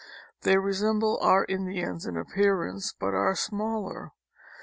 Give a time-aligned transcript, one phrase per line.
[0.41, 4.13] They resemble our Indians in appearance, but are smaller.